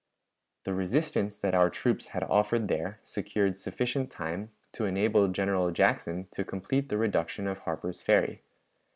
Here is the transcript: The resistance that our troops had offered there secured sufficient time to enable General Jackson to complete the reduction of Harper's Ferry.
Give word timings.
The 0.63 0.73
resistance 0.73 1.37
that 1.37 1.53
our 1.53 1.69
troops 1.69 2.07
had 2.07 2.23
offered 2.23 2.67
there 2.67 2.99
secured 3.03 3.55
sufficient 3.55 4.09
time 4.09 4.49
to 4.71 4.85
enable 4.85 5.27
General 5.27 5.69
Jackson 5.69 6.25
to 6.31 6.43
complete 6.43 6.89
the 6.89 6.97
reduction 6.97 7.45
of 7.45 7.59
Harper's 7.59 8.01
Ferry. 8.01 8.41